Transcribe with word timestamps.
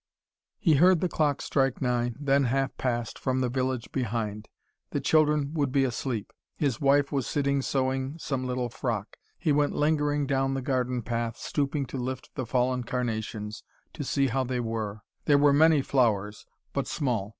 He 0.57 0.77
heard 0.77 0.99
the 0.99 1.07
clock 1.07 1.43
strike 1.43 1.79
nine, 1.79 2.15
then 2.19 2.45
half 2.45 2.75
past, 2.77 3.19
from 3.19 3.39
the 3.41 3.49
village 3.49 3.91
behind. 3.91 4.49
The 4.89 4.99
children 4.99 5.53
would 5.53 5.71
be 5.71 5.83
asleep. 5.83 6.33
His 6.57 6.81
wife 6.81 7.11
was 7.11 7.27
sitting 7.27 7.61
sewing 7.61 8.17
some 8.17 8.43
little 8.47 8.69
frock. 8.69 9.17
He 9.37 9.51
went 9.51 9.75
lingering 9.75 10.25
down 10.25 10.55
the 10.55 10.63
garden 10.63 11.03
path, 11.03 11.37
stooping 11.37 11.85
to 11.85 11.97
lift 11.99 12.33
the 12.33 12.47
fallen 12.47 12.83
carnations, 12.83 13.61
to 13.93 14.03
see 14.03 14.25
how 14.25 14.43
they 14.43 14.59
were. 14.59 15.01
There 15.25 15.37
were 15.37 15.53
many 15.53 15.83
flowers, 15.83 16.47
but 16.73 16.87
small. 16.87 17.29